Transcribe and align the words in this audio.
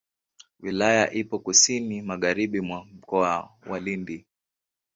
Wilaya 0.59 1.11
ipo 1.13 1.39
kusini 1.39 2.01
magharibi 2.01 2.61
mwa 2.61 2.85
Mkoa 2.85 3.49
wa 3.67 3.79
Lindi. 3.79 4.25